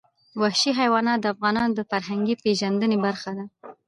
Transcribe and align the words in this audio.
وحشي 0.41 0.71
حیوانات 0.79 1.19
د 1.21 1.25
افغانانو 1.33 1.75
د 1.75 1.81
فرهنګي 1.89 2.35
پیژندنې 2.43 2.97
برخه 3.05 3.31
ده. 3.37 3.45